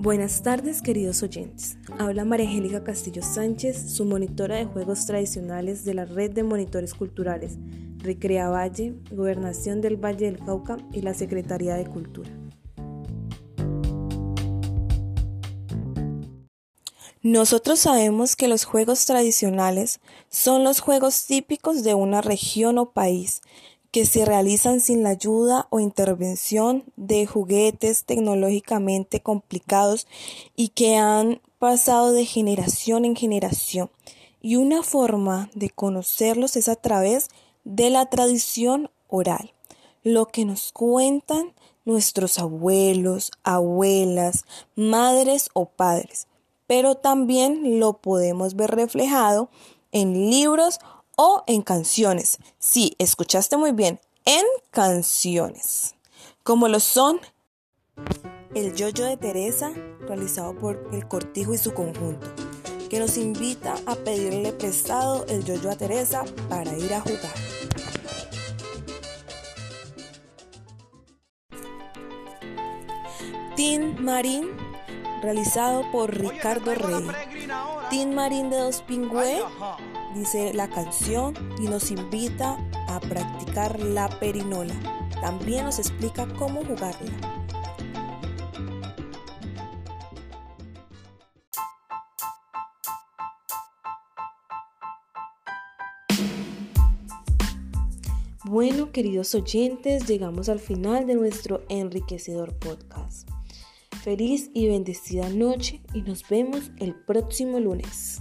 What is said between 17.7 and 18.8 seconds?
sabemos que los